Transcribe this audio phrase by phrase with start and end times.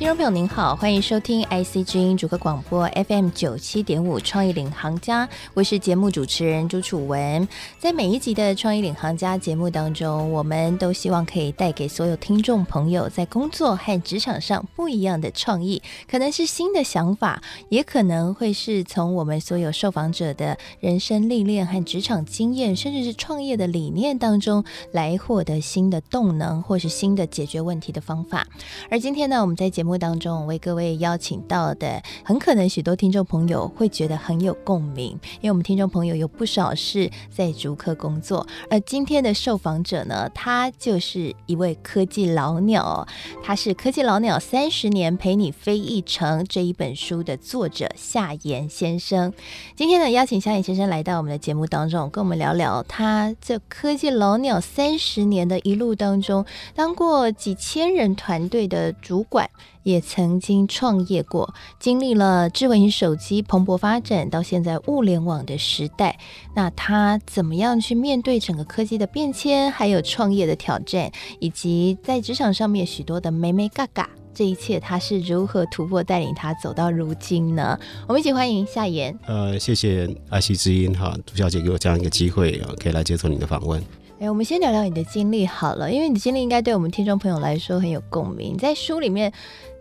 [0.00, 7.46] 听众朋友您好，欢迎收听 IC 之音主客广播 FM 九七点五创意领航家，我是节目主持人朱楚文。
[7.78, 28.46] 在每一集的创意领航家节目当中，我们都希望可以带给所有听众朋友在工作和职场上不一样的创意，可能是新的想法，也可能会是从我们所有受访者的人生历练和职场经验，甚至是创业的理念当中来获得新的动能，或是新的解决问题的方法。
[28.88, 38.46] 而今天呢，我们在节目目当中为各位邀请到的，很可能许多听众朋友会觉得很有共鸣，因为我们听众朋友有不少是在竹科工作。
[38.70, 43.04] 而今天的受访者呢，他就是一位科技老鸟，
[43.42, 49.32] 他是《科技老鸟三十年陪你飞一程》这一本书的作者夏言先生。
[49.74, 59.50] 今天呢，邀请夏言先生来到我们的节目当中，跟我们聊聊他这科技老鸟三十年的一路当中，当过几千人团队的主管。
[59.82, 66.18] 也曾经创业过，经历了智慧型手机蓬勃发展到现在物联网的时代，
[66.54, 77.78] 那他怎么样去面对整个科技的变迁，还有创业的挑战，以及在职场上面许多的美眉嘎嘎，这一切他是如何突破，带领他走到如今呢？
[78.06, 79.18] 我们一起欢迎夏言。
[79.26, 83.82] 呃，谢谢爱惜之音哈，朱小姐给我这样一个机会啊，可以来接受你的访问。
[84.20, 89.32] 哎，我们先聊聊你的经历好了，因为你的经历应该对我们听众朋友来说很有共鸣，在书里面。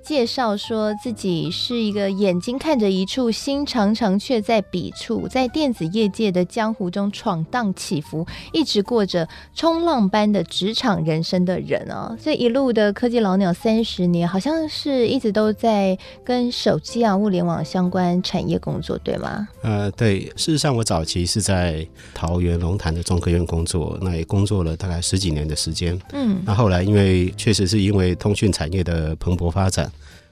[0.10, 12.18] 介绍说自己是一个眼睛看着一处，心常常却在彼处，在电子业界的江湖中闯荡起伏，一直过着冲浪般的职场人生的人哦。
[12.20, 19.48] 这一路的科技老鸟三十年，好像是一直都在跟手机啊、物联网相关产业工作，对吗？
[19.62, 20.22] 呃，对。
[20.36, 25.96] 事实上，我早期是在桃园龙潭的中科院工作，那也工作了大概十几年的时间。
[26.14, 29.88] 嗯，那后来因为确实是因为通讯产业的蓬勃发展。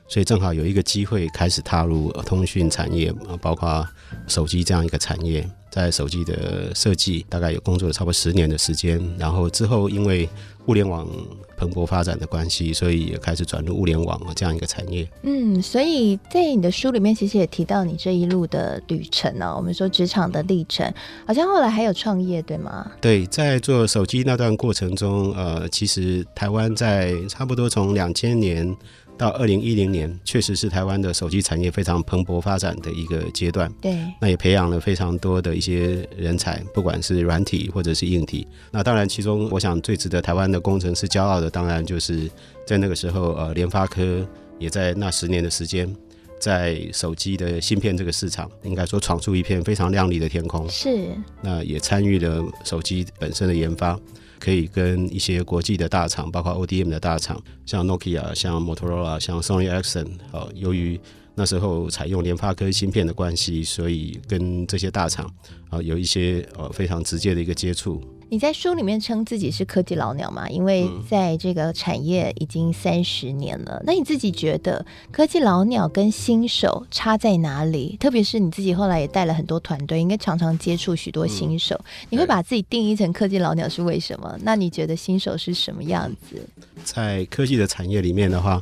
[0.09, 3.85] 所以正好有一个机会开始踏入通讯产业啊，包括
[4.25, 10.29] 手机这样一个产业，在手机的设计大概有工作了差不多十年的时间，然后之后因为
[10.67, 11.05] 物联网
[11.57, 15.05] 蓬勃发展的关系，所以也开始转入物联网这样一个产业。
[15.23, 20.89] 嗯，所以在你的书里面其实也提到你这一路的旅程呢、啊，我们说职场的历程，
[21.25, 22.89] 好像后来还有创业，对吗？
[23.01, 28.73] 对，在做手机那段过程中，呃，其实台湾在差不多从两千年。
[29.17, 33.71] 到二零一零年，确实是台湾的手机产业非常蓬勃发展的一个阶段。
[33.81, 38.47] 对，那也培养了非常多的一些人才，不管是软体或者是硬体。
[38.69, 42.29] 那当然，其中我想最值得台湾的工程师骄傲的，当然就是
[42.65, 44.23] 在那个时候，呃，联发科
[44.59, 45.91] 也在那十年的时间，
[46.39, 50.69] 在手机的芯片这个市场，应该说闯出一片非常亮丽的天空。
[50.69, 51.09] 是，
[51.41, 53.99] 那也参与了手机本身的研发。
[54.39, 60.99] 可以跟一些国际的大厂，包括 ODM 的大厂，像 Nokia、像 Motorola、像 Sony Ericsson，哦，由于
[61.35, 65.31] 那时候采用联发科芯片的关系，所以跟这些大厂
[65.69, 68.01] 啊有一些呃非常直接的一个接触。
[68.29, 70.49] 你在书里面称自己是科技老鸟嘛？
[70.49, 73.77] 因为在这个产业已经三十年了。
[73.79, 73.83] 嗯。
[73.85, 77.95] 那你自己觉得科技老鸟跟新手差在哪里？
[77.99, 81.75] 特别是你自己后来也带了很多团队，应该常常接触许多新手。
[81.75, 82.07] 嗯。
[82.09, 84.37] 你会把自己定义成科技老鸟是为什么？
[84.41, 86.45] 那你觉得新手是什么样子？
[86.83, 88.61] 在科技的产业里面的话。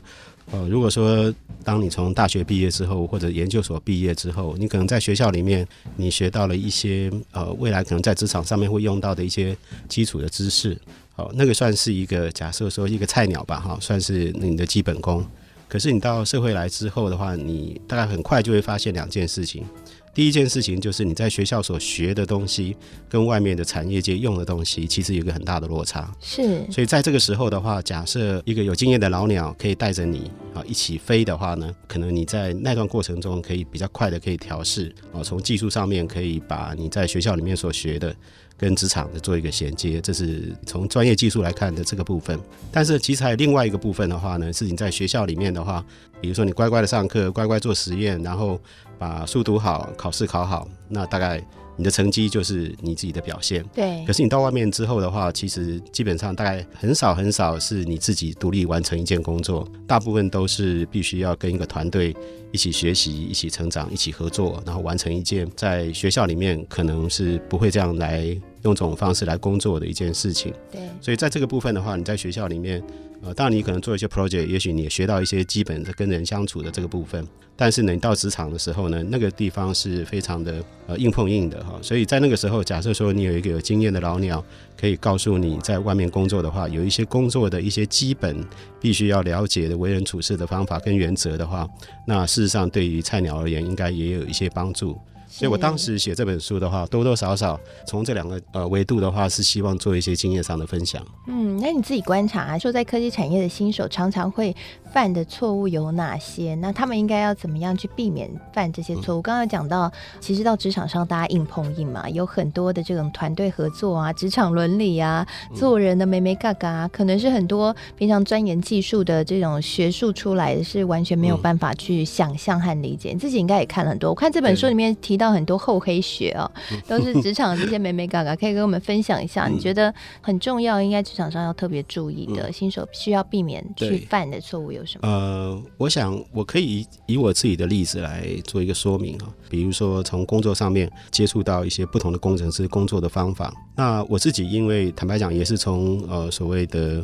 [0.52, 1.34] 呃，如果说
[1.64, 9.58] 当你从大学毕业之后，或者研究所毕业之后，你可能在学校里面你学到了一些呃，未来可能在职场上面会用到的一些
[9.88, 10.78] 基础的知识，
[11.16, 15.26] 好，那个算是一个假设说一个菜鸟吧，哈，算是你的基本功。
[15.68, 19.66] 可是你到社会来之后的话，你大概很快就会发现两件事情。
[20.16, 22.74] 第一件事情就是你在学校所学的东西，
[23.10, 26.10] 跟外面的产业界用的东西，其实有一个很大的落差。
[26.22, 38.16] 是，所以在这个时候的话，假设一个有经验的老鸟可以带着你啊一起飞的话呢，可能你在那段过程中可以比较快的可以调试啊，从技术上面可以把你在学校里面所学的
[38.58, 42.40] 跟职场的做一个衔接，这是从专业技术来看的这个部分。
[42.72, 45.84] 但是其实还有另外一个部分的话呢，是你在学校里面的话，
[46.22, 48.60] 比如说你乖乖的上课，乖乖做实验，然后。
[48.98, 51.46] 把书读好，考试考好，那大概
[51.78, 53.64] 你的成绩就是你自己的表现。
[53.74, 54.04] 对。
[54.06, 62.16] 可是你到外面之后的话，其实基本上大概很少很少是你自己独立完成一件工作，大部分都是必须要跟一个团队
[62.52, 68.36] 一起学习、一起成长、一起合作，然后完成一件在学校里面可能是不会这样来
[68.66, 70.54] 用这种方式来工作的一件事情。
[70.72, 72.84] 对，所以在这个部分的话，你在学校里面，
[73.22, 77.26] 呃，当然你可能做一些 project，也许你也学到一些基本的跟人相处的这个部分。
[77.58, 81.80] 但是呢，你到职场的时候呢，那个地方是非常的呃硬碰硬的哈。
[81.82, 84.44] 所以在那个时候，假设说你有一个有经验的老鸟，
[84.78, 88.44] 可以告诉你在外面工作的话，有一些工作的一些基本
[88.82, 91.66] 必须要了解的为人处事的方法跟原则的话，
[92.06, 95.00] 那事实上对于菜鸟而言，应该也有一些帮助。
[95.36, 101.06] 所以我当时写这本书的话，多多少少从这两个呃维度的话，是希望做一些经验上的分享。
[101.28, 104.56] 嗯，那你自己观察啊，说在科技产业的新手常常会
[104.94, 106.56] 犯的错误有哪些？
[106.56, 109.22] 那他们应该要怎么样去避免犯这些错误？
[109.22, 109.92] 刚刚讲到，
[110.22, 123.10] 其实到职场上大家硬碰硬嘛，有很多的这种团队合作啊、职场伦理啊、做人的眉眉嘎嘎啊，可能是很多平常钻研技术的这种学术出来的是完全没有办法去想象和理解。
[123.12, 125.25] 你自己应该也看了很多，我看这本书里面提到。
[125.26, 126.50] 到很多厚黑学哦，
[126.88, 129.48] 都是职场这些美美嘎嘎，可以跟我们分享一下。
[129.48, 129.92] 你觉得
[130.22, 135.08] 很重要，应该职场上要特别注意的，新手需要避免去犯的错误有什么？
[135.08, 139.28] 呃，我想我可以以，以我自己的例子来做一个说明啊。
[139.50, 143.54] 比如说，从工作上面接触到一些不同的工程师工作的方法。
[143.76, 147.04] 那我自己因为坦白讲，也是从呃所谓的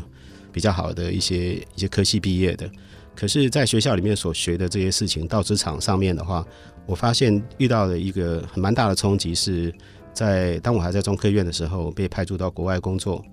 [0.51, 2.69] 比较好的一些一些科系毕业的。
[3.15, 6.45] 可是，在学校里面所学的这些事情，到职场上面的话，
[6.91, 9.73] 我发现遇到的一个很蛮大的冲击，是
[10.11, 13.23] 在当我还在中科院的时候，被派驻到国外工作。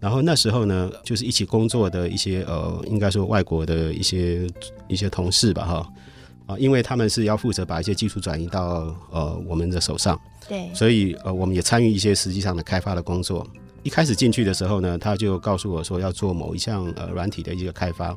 [0.00, 4.44] 然后那时候呢，就是一起工作的一些呃，应该说外国的一些
[4.88, 5.88] 一些同事吧，哈
[6.46, 13.46] 啊，因为他们是要负责把一些技术转移到呃我们的手上，对，所以呃我们也参与一些实际上的开发的工作。
[13.84, 18.16] 一开始进去的时候呢，他就告诉我说要做某一项呃软体的一个开发。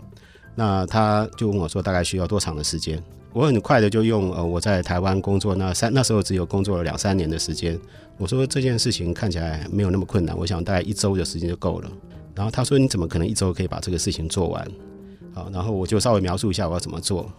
[0.56, 3.00] 那他就问我说，大概需要多长的时间？
[3.34, 7.80] 我很快的就用呃我在台湾工作那三那时候只有工作了两三年的时间，
[8.18, 11.92] 我说这件事情看起来没有那么困难，我想大概一周的时间就够了。
[12.34, 14.68] 然后他说，你怎么可能一周可以把这个事情做完？
[15.34, 17.32] 好，然后我就稍微描述一下我要怎么做。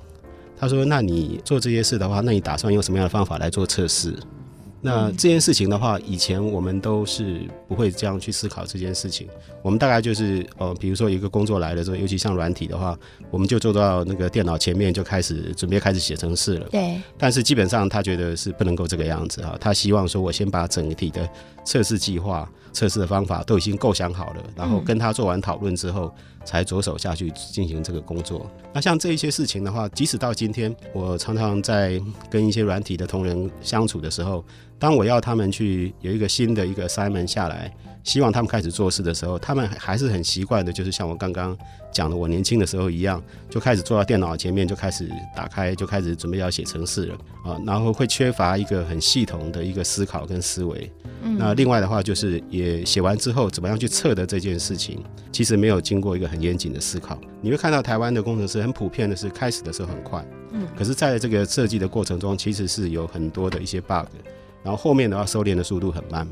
[0.57, 4.15] 他说，那你做这些事的话，那你打算用什么样的方法来做测试？
[4.81, 9.29] 那这件事情的话，以前我们都是不会这样去思考这件事情。
[9.63, 12.97] 我们大概就是，呃，比如说一个工作来了之后，尤其像软体的话，
[13.31, 16.69] 我们就坐到那个电脑前面就开始准备开始写程式了。
[16.71, 17.01] 对。
[17.17, 21.29] 但是基本上他觉得是不能够这个样子哈，他希望说我先把整体的
[21.65, 28.51] 测试计划、测试的方法都已经构想好了，然后跟他做完讨论之后，才着手下去进行这个工作。
[28.73, 32.01] 那像这一些事情的话，即使到今天，我常常在
[32.31, 34.45] 跟一些软体的同仁相处的时候。
[34.81, 37.75] 当我要他们去有一个新的一个 assignment 下来，
[38.09, 41.55] 希望他们开始做事的时候，他们还是很习惯的，就是像我刚刚
[41.93, 45.07] 讲的，我年轻的时候一样，就开始坐到电脑前面，就开始
[45.37, 47.15] 打开，就开始准备要写程式了
[47.45, 50.91] 啊，然后会缺乏一个很系统的一个思考跟思维。
[51.23, 51.37] 嗯。
[51.37, 57.21] 那另外的话，就是也写完之后，怎么样去测的这件事情，其实没有经过一个很严谨的思考。
[57.43, 64.09] 你会看到台湾的工程师很普遍的是开始的时候很快，嗯，可是在这个设计的过程中，其实是有很多的一些 bug。
[64.63, 66.27] 然后后面的话，收敛的速度很慢。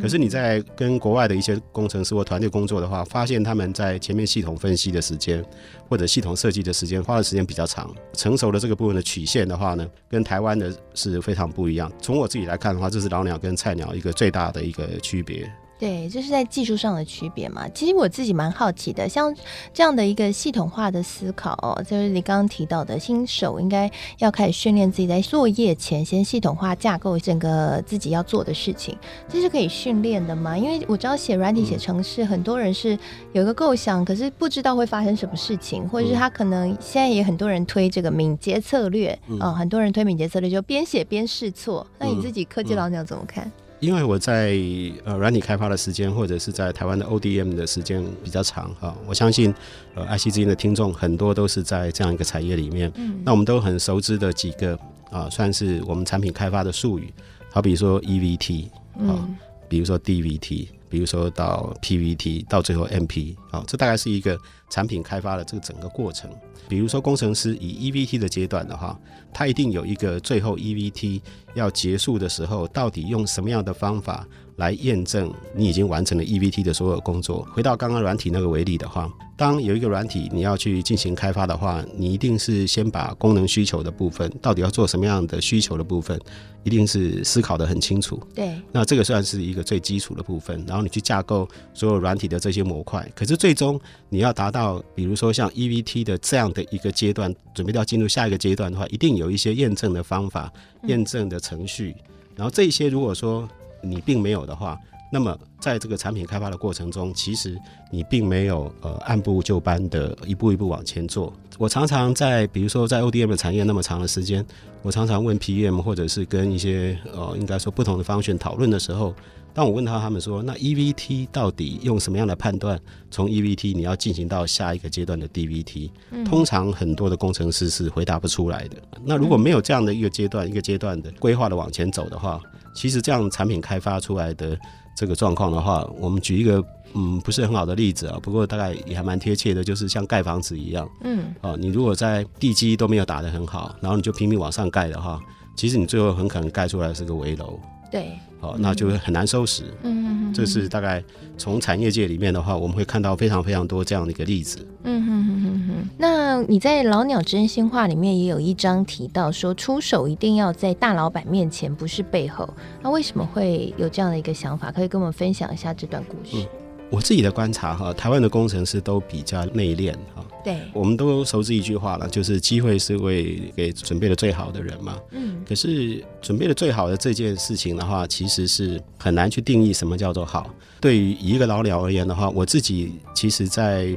[0.00, 5.44] 可是你在跟国外的一些工程师或团队工作的话，发现他们在前面系统分析的时间
[5.88, 7.90] 或者系统设计的时间花的时间比较长。
[8.12, 11.90] 成熟的这个部分的曲线的话呢，跟台湾的是非常不一样。
[12.00, 15.50] 从我自己来看的话，这是老鸟跟菜鸟一个最大的一个区别。
[15.82, 17.68] 对，这是在技术上的区别嘛。
[17.70, 19.34] 其实我自己蛮好奇的，像
[19.74, 28.96] 这样的一个系统化的思考哦，就是你刚刚提到的，新手应该要开始训练自己在作业前先系统化架构整个自己要做的事情，
[29.28, 30.56] 这是可以训练的吗？
[30.56, 32.96] 因为我知道写软体、写程式，很多人是
[33.32, 41.84] 有一个构想，可是不知道会发生什么事情，或者是他可能现在也很多人推这个敏捷策略啊、嗯哦，很多人推敏捷策略就边写边试错。
[41.98, 43.50] 那你自己科技老鸟怎么看？
[43.82, 44.56] 因为我在
[45.04, 49.52] 呃软体开发的时间，或者是在台湾的 ODM 的时间比较长哈，我相信
[49.96, 54.78] 呃 IC 之音的听众很多都是在这样一个产业里面，嗯，那我们都很熟知的几个
[55.10, 57.12] 啊，算是我们产品开发的术语，
[57.50, 58.68] 好比说 EVT
[59.00, 59.28] 啊，
[59.72, 64.38] 比如说 DVT，比如说到 PVT，到最后 MP 啊，这大概是一个
[64.68, 66.30] 产品开发的这个整个过程。
[66.68, 69.00] 比如说工程师以 EVT 的阶段的话，
[69.32, 71.22] 他一定有一个最后 EVT
[71.54, 74.28] 要结束的时候，到底用什么样的方法
[74.62, 77.44] 来验证你已经完成了 EVT 的所有工作？
[77.52, 86.16] 回到刚刚软体那个为例的话，当有一个软体你要去进行开发的话，你一定是先把功能需求的部分，到底要做什么样的需求的部分，
[86.62, 88.22] 一定是思考的很清楚。
[88.32, 93.04] 对，那这个算是一个最基础的部分，然后你去架构所有软体的这些模块。
[93.16, 100.52] 可是最终你要达到，比如说像 EVT 的这样的一个阶段，准备要进入下一个阶段的话，一定有一些验证的方法、
[100.84, 101.96] 验证的程序。
[102.36, 103.46] 然后这些如果说
[103.82, 104.78] 你并没有的话，
[105.12, 107.58] 那么在这个产品开发的过程中，其实
[107.90, 111.32] 你并没有呃按部就班的一步一步往前做。
[111.58, 114.44] 我常常在比如说在 ODM 的产业那么长的时间，
[114.82, 119.14] 我常常问 PM 或者是跟一些呃应该说不同的方选讨论的时候。
[119.54, 122.80] 当我问他，他们说：“那 EVT 到底用什么样的判断？
[123.10, 128.76] 从 EVT 你要进行到下一个阶段的 DVT，嗯，通常很多的工程师是回答不出来的。
[129.04, 132.40] 那如果没有这样的一个阶段、一个阶段的规划的往前走的话，
[132.74, 134.58] 其实这样产品开发出来的
[134.96, 145.20] 这个状况的话，我们举一个嗯不是很好的例子啊，不过大概也还蛮贴切的，就是像盖房子一样，嗯，啊，你如果在地基都没有打得很好，然后你就拼命往上盖的话，
[145.54, 147.60] 其实你最后很可能盖出来是个危楼。”
[147.92, 149.64] 对，好，那就会很难收拾。
[149.82, 151.04] 嗯嗯嗯，这是大概
[151.36, 154.66] 从产业界里面的话，我们会看到非常非常多这样的一个例子。
[154.84, 155.88] 嗯哼哼哼哼。
[155.98, 162.48] 那你在老鸟真心话里面也有一章提到说，出手一定要在大老板面前，不是背后。
[162.82, 164.72] 那为什么会有这样的一个想法？
[164.72, 166.42] 可以跟我们分享一下这段故事。
[166.42, 166.61] 嗯
[166.92, 170.22] 我自己的观察哈，台湾的工程师都比较内敛哈。
[170.44, 174.98] 对，我们都熟知一句话了，就是机会是为给准备的最好的人嘛。
[175.12, 175.42] 嗯。
[175.48, 180.54] 可是准备的最好的这件事情的话，其实是很难去定义什么叫做好。
[180.82, 183.96] 对于一个老鸟而言的话，我自己其实在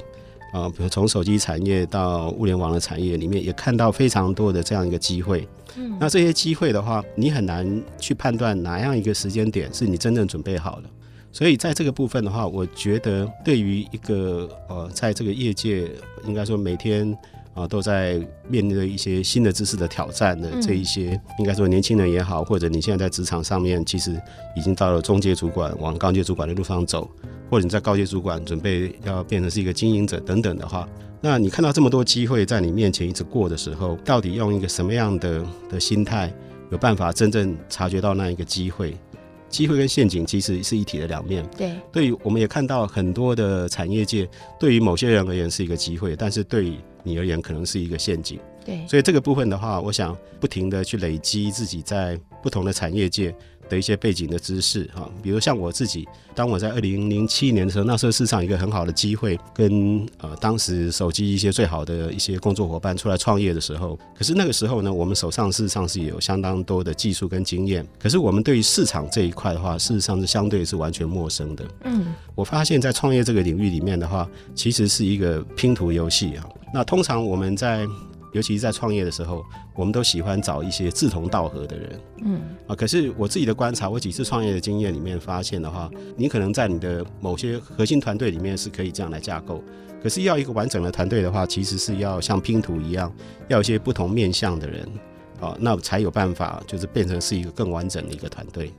[0.54, 5.46] 啊，比如从手机产业到物联网的产业里面，也看到非常多的这样一个机会。
[5.76, 5.98] 嗯。
[6.00, 10.84] 那这些机会的话，你很难去判断哪样一个时间点是你真正准备好了。
[11.36, 15.92] 所以在这个部分的话，我觉得对于一个呃，在这个业界
[16.26, 17.12] 应该说每天
[17.54, 24.18] 啊、呃、都在面对一些新的知识的挑战的这一些，嗯、应该说年轻人也好，或者你现在在职场上面其实
[24.56, 27.06] 已经到了中阶主管往高阶主管的路上走，
[27.50, 30.88] 或者你在高阶主管准备要变成是一个经营者等等的话，
[31.20, 36.34] 那你看到这么多机会在你面前一直过的时候，到底用一个什么样的的心态，
[36.72, 38.96] 有办法真正察觉到那一个机会？
[39.56, 41.48] 机会跟陷阱其实是一体的两面。
[41.58, 44.28] 对，对于我们也看到很多的产业界，
[44.60, 48.38] 对于某些人而言是一个机会，但是对你而言可能是一个陷阱。
[48.66, 53.34] 对，所以这个部分的话，我想不停的去累积自己在不同的产业界。
[53.70, 71.66] 的一些背景的知识哈，比如像我自己，当我在二零零七年的时候，那时候市场一个很好的机会，跟呃当时手机一些最好的一些工作伙伴出来创业的时候，可是那个时候呢，我们手上事实上是有相当多的技术跟经验，可是我们对于市场这一块的话，事实上是相对是完全陌生的。
[71.86, 76.46] 嗯，我发现，在创业这个领域里面的话，其实是一个拼图游戏啊。
[76.74, 77.88] 那通常我们在
[78.36, 82.02] 尤其是在创业的时候，我们都喜欢找一些志同道合的人。
[82.26, 89.64] 嗯啊，可是我自己的观察，我几次创业的经验里面发现的话，你可能在你的某些核心团队里面是可以这样来架构，
[90.04, 93.10] 可是要一个完整的团队的话，其实是要像拼图一样，
[93.48, 94.86] 要一些不同面向的人
[95.40, 98.70] 啊，那才有办法就是变成是一个更完整的一个团队。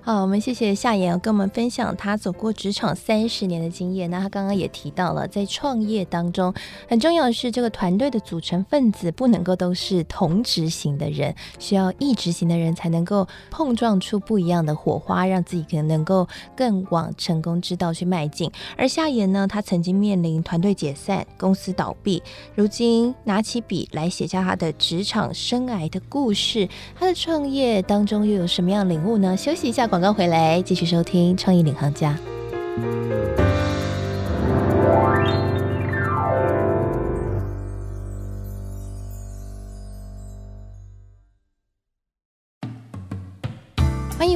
[0.00, 4.10] 好，我们谢谢夏言跟我们分享他走过职场三十年的经验。
[4.10, 6.52] 那他刚刚也提到了，在创业当中，
[6.86, 18.50] 很重要的是这个团队的组成分子不能够都是同质型的人，需要异质型的人才能够碰撞出不一样的火花，让自己可能能够更往成功之道去迈进。
[18.76, 22.22] 而夏言呢，他曾经面临团队解散、公司倒闭，
[22.54, 26.68] 如今拿起笔来写下他的职场生涯的故事。
[26.94, 29.34] 他的创业当中又有什么样领悟呢？
[29.34, 29.88] 休息下。
[29.88, 32.16] 广告回来，继续收听《创意领航家》。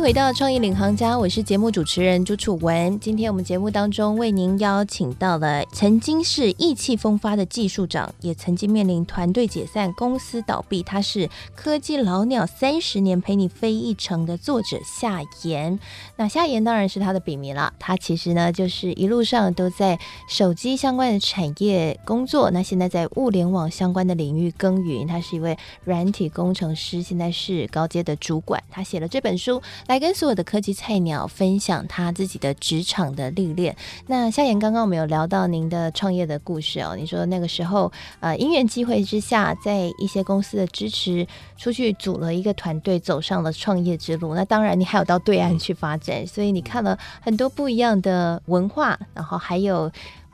[0.08, 2.98] 回到创意领航家，我是节目主持人朱楚文。
[2.98, 15.78] 今天我们节目当中为您邀请到了曾经是意气风发的技术长，也曾经面临团队解散、公司倒闭，他是科技老鸟三十年陪你飞一程的作者夏言。
[16.16, 25.06] 那夏言当然是他的笔名了，他其实呢就是一路上都在手机相关的产业工作，那现在在物联网相关的领域耕耘。
[25.06, 28.64] 他是一位软体工程师，现在是高阶的主管。
[28.70, 29.60] 他写了这本书。
[29.86, 33.76] 来跟所有的科技菜鸟分享他自己的职场的历练。
[34.06, 36.94] 那夏言，刚刚我们有聊到您的创业的故事哦。
[36.96, 37.90] 你说那个时候，
[38.20, 41.26] 呃，因缘机会之下，在一些公司的支持，
[41.56, 44.34] 出去组了一个团队，走上了创业之路。
[44.34, 49.90] 那当然，你还有到对岸去发展，所以你看了很多不一样的文化，然后还有。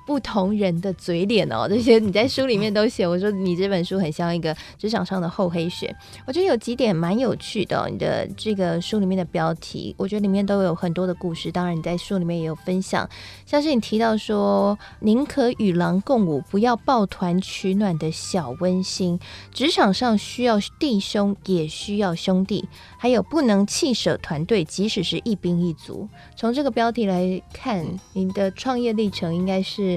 [0.06, 3.06] 不同人的嘴脸哦，这些你在书里面都写。
[3.06, 5.94] 我说你这本书很像一个 职场上的厚黑学。
[6.26, 11.50] 我觉得有几点蛮有趣的哦，你的这个书里面的标题，我觉得里面都有很多的故事。
[11.50, 13.08] 当然你在书里面也有分享，
[13.46, 19.18] 像是你提到说，宁可与狼共舞，不要抱团取暖的小温馨。
[19.52, 22.68] 职场上需要弟兄，也需要兄弟，
[22.98, 26.08] 还有不能弃舍团队，即使是一兵一卒。
[26.36, 29.93] 从这个标题来看，你的创业历程应该是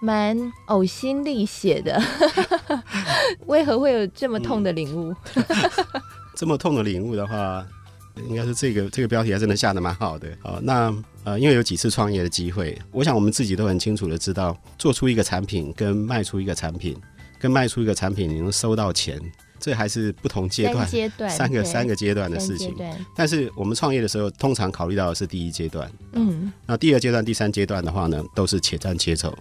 [0.00, 0.36] 蛮
[0.68, 2.00] 呕心沥血的。
[3.46, 5.14] 为何会有这么痛的领悟？
[6.36, 7.66] 这么痛的领悟的话，
[8.28, 10.28] 应该是这个这个标题还真的下的蛮好的。
[10.42, 10.94] 好，那
[11.24, 16.96] 呃，因为有几次创业的机会，我想我们自己都很清楚的知道，做出一个产品跟卖出一个产品，
[17.38, 19.20] 跟卖出一个产品，你能收到钱。
[19.60, 22.74] 这还是不同阶段，阶段三个三个阶段的事情。
[23.14, 25.90] 但是我们创业的时候，通常考虑到的是第一阶段。
[26.12, 29.36] 嗯，那第二阶段、第三阶段的话呢，都是且战且走。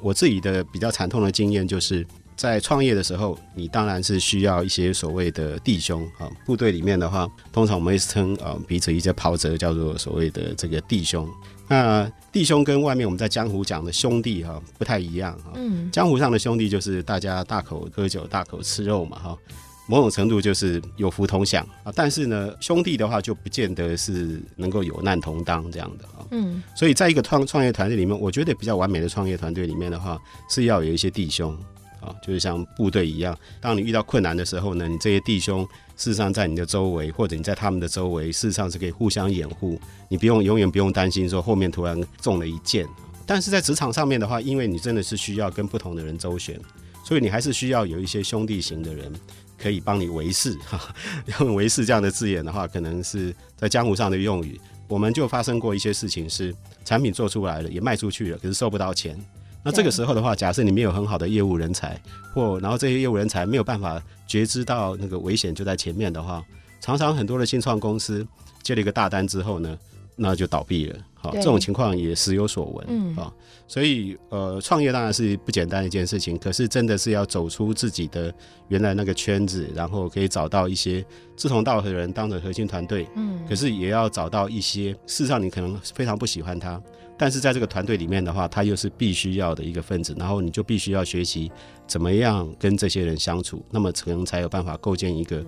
[0.00, 6.30] 我自己的比较惨痛的经验，就是在创业的时候，你当然是需要一些所谓的弟兄啊。
[6.44, 11.28] 部队里面的话，通常我们会称啊彼此一些袍泽叫做所谓的这个弟兄。
[11.68, 15.52] 那弟兄跟外面我们在江湖讲的兄弟哈不太一样哈。
[15.54, 19.38] 嗯，江湖上的兄弟就是大家大口喝酒、大口吃肉嘛哈。
[19.86, 26.24] 某种程度就是有福同享啊，但是呢，兄弟的话就不见得是能够有难同当这样的啊。
[26.30, 30.18] 嗯，所以在一个创创业团队里面，我觉得比较完美的创业团队里面的话，
[30.48, 31.54] 是要有一些弟兄
[32.00, 42.86] 啊，就是像部队一样，当你遇到困难的时候呢，你这些弟兄事实上在你的周围，或者你在他们的周围，事实上是可以互相掩护，你不用永远不用担心说后面突然中了一箭。
[43.26, 46.60] 但是在职场上面的话，因为你真的是需要跟不同的人周旋，
[47.04, 49.12] 所以你还是需要有一些兄弟型的人。
[49.56, 50.94] 可以帮你维系哈，
[51.38, 54.60] 用维系这样的字眼的话，可能是在江湖上的用语。
[54.88, 59.16] 我们就发生过一些事情，是产品做出来了，也卖出去了，可是收不到钱。
[59.64, 61.98] 那这个时候的话，假设你没有很好的业务人才，
[62.34, 66.44] 或然后这些业务人才没有办法觉知到那个危险就在前面的话，
[66.82, 68.26] 常常很多的新创公司
[68.62, 69.76] 接了一个大单之后呢，
[70.16, 70.98] 那就倒闭了。
[71.14, 72.86] 好，这种情况也时有所闻。
[72.88, 73.32] 嗯啊，
[73.66, 78.32] 所以呃，创业当然是不简单的一件事情，可是真的是要走出自己的
[78.68, 81.02] 原来那个圈子，然后可以找到一些
[81.34, 83.08] 志同道合的人当成核心团队。
[83.16, 86.78] 嗯，可是也要找到一些事实上你可能非常不喜欢他，
[87.16, 91.50] 但是在这个团队里面的话，他又是必须要的一个分子，然后你就必须要学习
[91.86, 95.42] 怎么样跟这些人相处，那么可能才有办法构建一个。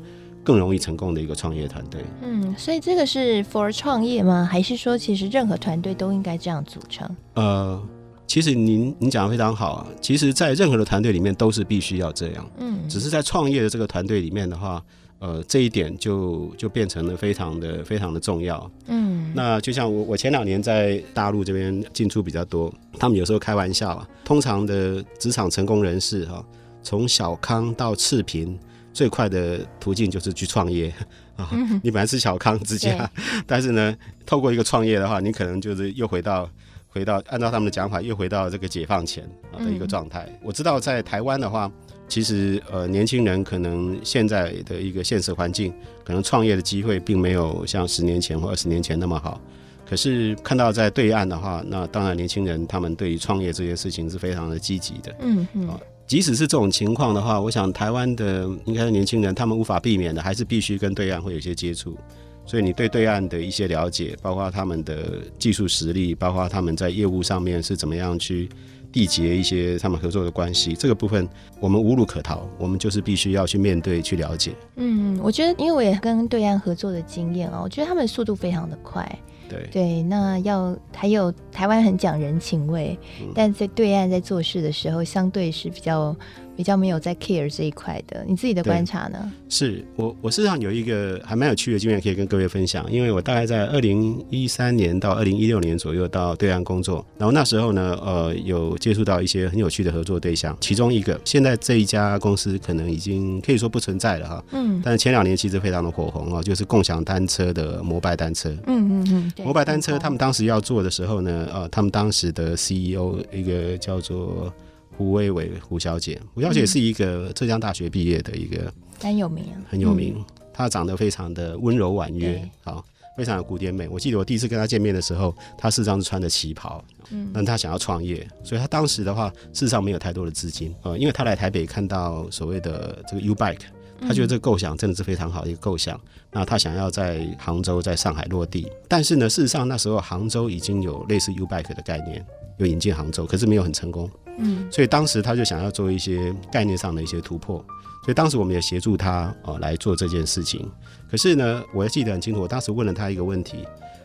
[0.47, 2.00] 更容易成功的一个创业团队。
[2.23, 4.49] 嗯，所以这个是 for 创业吗？
[4.49, 7.04] 还是说其实任何团队都应该这样组成？
[7.35, 7.82] 呃，
[8.28, 9.89] 其实您您讲的非常好啊。
[10.00, 12.49] 其实，在任何的团队里面都是必须要这样。
[12.59, 14.80] 嗯，只是在创业的这个团队里面的话，
[15.19, 18.71] 呃，这一点就就变成了非常的非常的重要。
[18.87, 26.45] 嗯，那就像我我前两年在大陆这边进出比较多，他们有时候开玩笑啊，通常的职场成功人士哈，
[26.85, 28.56] 从小康到赤贫。
[28.97, 30.91] 最快的途径就是去创业
[31.37, 31.50] 啊！
[31.82, 33.09] 你本来是小康之家，
[33.47, 36.49] 但是呢，透过一个创业的话，你可能就是又回到
[36.89, 40.26] 回到按照他们的讲法，又回到这个解放前啊的一个状态。
[40.43, 41.71] 我知道在台湾的话，
[42.09, 45.71] 其实呃年轻人可能现在的一个现实环境，
[46.02, 49.39] 可能创业的机会并没有像十年前或二十年前那么好。
[49.87, 55.15] 可是看到在对岸的话，那当然年轻人他们对于创业这件事情是非常的积极的。
[55.21, 55.69] 嗯嗯。
[56.06, 61.97] 即使是这种情况的话，我想台湾的应该是年轻人，他们无法避免的，还是必须跟对岸会有一些接触。
[62.45, 68.49] 所以你对对岸的一些了解，包括他们的技术实力，包括他们在业务上面是怎么样去
[68.92, 74.54] 缔结一些他们合作的关系，这个部分我们无路可逃，我们就是必须要去面对、去了解。
[74.76, 79.04] 嗯，我觉得，因为我也跟对岸合作的经验哦，我觉得他们速度非常的快。
[79.49, 86.15] 对对，那要还有台湾很讲人情味，嗯，但在对岸在做事的时候，相对是比较。
[86.56, 89.30] 比较没有在 care 这一块的，你自己的观察呢？
[89.49, 114.52] 是我我事实上有一个还蛮有趣的经验可以跟各位分享，因为我大概在二零一三年到二零一六年左右到对岸工作，然后那时候呢，呃，有接触到一些很有趣的合作对象，其中一个现在这一家公司可能已经可以说不存在了哈，嗯，但是前两年其实非常的火红哦，就是共享单车的摩拜单车，嗯嗯嗯，摩拜单车他们当时要做的时候呢，呃，他们当时的 CEO 一个叫做。
[114.97, 120.25] 胡薇薇，胡小姐，胡小姐是一个浙江大学毕业的一个，很有名，很有名。
[120.52, 122.82] 她长得非常的温柔婉约，好，
[123.15, 123.87] 非常的古典美。
[123.89, 133.61] 我记得我第一次跟她见面的时候，她事实上是穿着旗袍，嗯，但她想要创业，所以她当时的话，事实上没有太多的资金，呃，因为她来台北看到所谓的这个 U Bike，
[134.00, 136.00] 她觉得这个构想真的是非常好的一个构想。
[136.32, 142.25] 那她想要在杭州、在上海落地，但是呢，事实上那时候杭州已经有类似 U-Bike 的概念，
[142.56, 144.11] 有引进杭州，可是没有很成功。
[144.39, 147.57] 嗯，所以当时他就想要做一些概念上的一些突破，
[148.05, 150.71] 所以当时我们也协助他哦、呃、来做这件事情。
[151.11, 153.59] 可是呢，我还记得很清楚，我当时问了他一个问题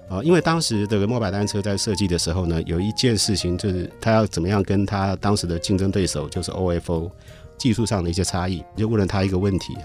[0.10, 7.12] 啊、呃，因为当时这个摩拜单车在设计的时候呢，有一件事情就是他要怎么样跟他当时的竞争对手就是 OFO
[7.58, 9.78] 技术上的一些差异，就问了他一个问题。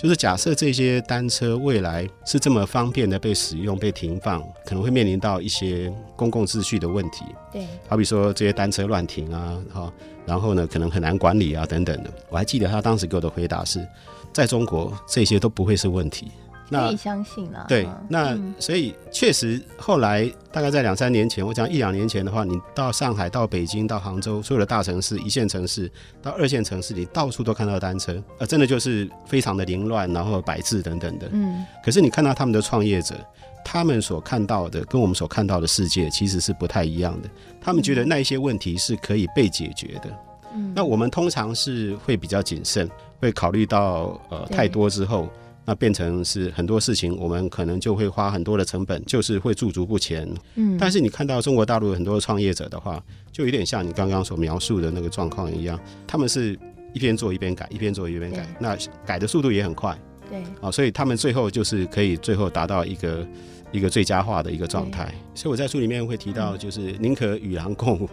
[0.00, 7.22] 就是假设这些单车未来是这么方便的被使用、被停放，可能会面临到一些公共秩序的问题。
[7.52, 9.92] 对，好比说这些单车乱停啊，哈，
[10.24, 12.10] 然后呢可能很难管理啊等等的。
[12.30, 13.86] 我还记得他当时给我的回答是，
[14.32, 16.28] 在中国这些都不会是问题。
[16.72, 17.66] 那可以相信了。
[17.68, 25.90] 对，那所以确实后来大概在两三年前，我讲一两年前的话，你到上海、到北京、到杭州，所有的大城市、一线城市
[26.22, 31.28] 到二线城市你，到处都看到单车，呃，真的就是非常的凌乱，然后摆置等等的。
[31.32, 31.66] 嗯。
[31.84, 33.16] 可是你看到他们的创业者，
[33.64, 37.28] 他们所看到的跟我们所看到的世界其实是不太一样的。
[37.60, 40.16] 他们觉得那一些问题是可以被解决的。
[40.54, 40.72] 嗯。
[40.74, 45.28] 那我们通常是会比较谨慎，会考虑到呃太多之后。
[45.66, 50.28] 那变成是很多事情，我们可能就会花很多的成本，就是会驻足不前。
[50.56, 56.58] 嗯，但是你看到中国大陆很多创业者的话，就有点像你刚刚所描述的那个状况一样，他们是
[56.92, 59.96] 一边做一边改，一边做一边改，那改的速度也很快。
[60.28, 63.26] 对，啊，所以他们最后就是可以最后达到一个
[63.70, 65.14] 一个最佳化的一个状态。
[65.34, 68.08] 所以我在书里面会提到，就是宁可与狼共舞，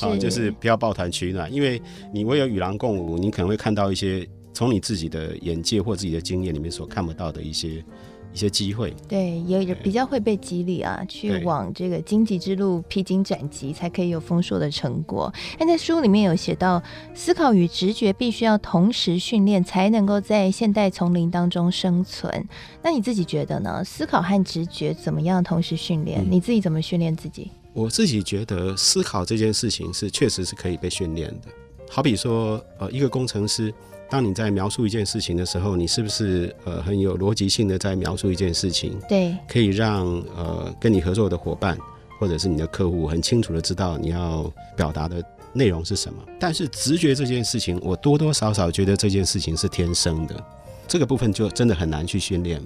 [0.00, 1.80] 啊，就是不要抱团取暖，因为
[2.12, 4.28] 你唯有与狼共舞，你可能会看到一些。
[4.52, 7.84] 从你自己的眼界或自己的经验里面所看不到的一些
[8.32, 15.32] 一些机会，对，也比较会被激励啊，去往这个荆棘之路披荆斩棘，才可以有丰硕的成果。
[15.58, 16.80] 但在书里面有写到，
[17.12, 22.48] 思考与直觉必须要同时训练，才能够在现代丛林当中生存。
[22.82, 23.82] 那你自己觉得呢？
[23.84, 26.20] 思考和直觉怎么样同时训练？
[26.20, 27.50] 嗯，你自己怎么训练自己？
[27.72, 31.48] 我自己觉得思考这件事情是确实是可以被训练的。
[31.88, 33.74] 好比说，呃，一个工程师。
[34.10, 38.98] 当你在描述一件事情的时候，你是不是呃很有逻辑性的在描述一件事情？
[39.08, 40.04] 对，可以让
[40.36, 41.78] 呃跟你合作的伙伴
[42.18, 46.20] 或者是你的客户很清楚的知道你要表达的内容是什么。
[46.40, 50.44] 但是直觉这件事情，我多多少少觉得这件事情是天生的，
[50.88, 52.60] 这个部分就真的很难去训练。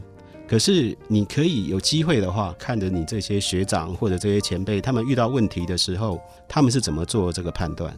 [0.48, 7.94] 可是你可以有机会的话，看着你这些学长或者这些前辈，他们遇到问题的时候，他们是怎么做这个判断。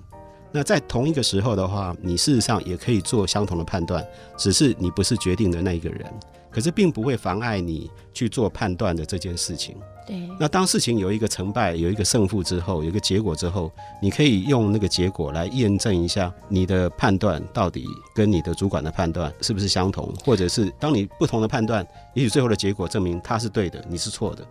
[0.56, 4.02] 那在同一个时候的话，你事实上也可以做相同的判断，
[4.38, 6.10] 只是你不是决定的那一个人，
[6.50, 9.76] 可是并不会妨碍你去做判断的这件事情。
[10.06, 10.16] 对。
[10.40, 24.42] 那当事情有一个成败、有一个胜负之后，有一个结果之后，你可以用那个结果来验证一下你的判断到底跟你的主管的判断是不是相同，或者是当你不同的判断，也许最后的结果证明他是对的，你是错的。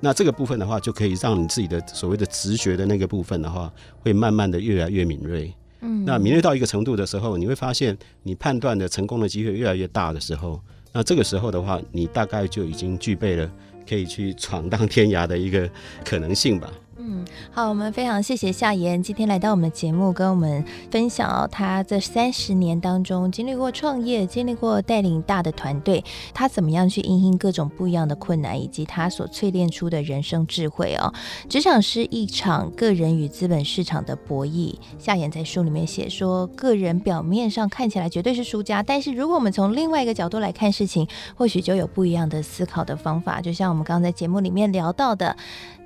[0.00, 5.52] 那这个部分的话，就可以让你自己的所谓的直觉的那个部分的话，会慢慢的越来越敏锐。
[5.80, 10.60] 嗯，那敏锐到一个程度的时候，你会发现你判断的成功的机会越来越大的时候，
[10.92, 13.50] 那这个时候的话，你大概就已经具备了
[13.88, 15.68] 可以去闯荡天涯的一个
[16.04, 16.70] 可能性吧。
[16.96, 31.12] 嗯，好，我们非常谢谢夏言今天来到我们的节目，跟我们分享他这三十年当中经历过创业，经历过带领大的团队，他怎么样去应应各种不一样的困难，以及他所淬炼出的人生智慧哦。
[31.48, 34.76] 职场是一场个人与资本市场的博弈。
[34.96, 43.40] 夏言在书里面写说，个人表面上看起来绝对是输家，但是如果我们从另外一个角度来看事情，或许就有不一样的思考的方法。
[43.40, 45.36] 就像我们刚刚在节目里面聊到的。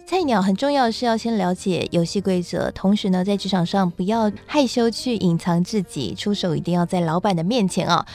[0.09, 8.07] 菜鸟很重要的是要先了解游戏规则，同时呢，在职场上不要害羞去隐藏自己，出手一定要在老板的面前啊。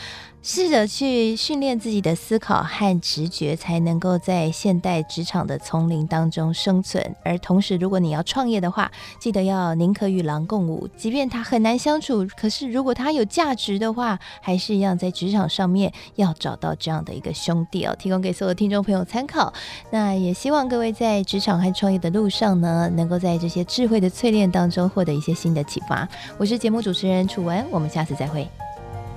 [0.45, 7.15] 试着去训练自己的思考和直觉，才能够在现代职场的丛林当中生存。
[7.23, 19.53] 而同时，如果你要创业的话，记得要宁可与狼共舞，即便他很难相处，可是如果他有价值的话，还是一样在职场上面要找到这样的一个兄弟哦，提供给所有听众朋友参考。
[19.91, 26.05] 那也希望各位在职场和创业的路上呢，能够在这些智慧的淬炼当中获得一些新的启发。
[26.37, 28.45] 我是节目主持人楚文，我们下次再会。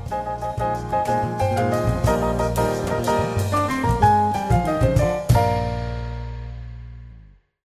[0.09, 1.86] Música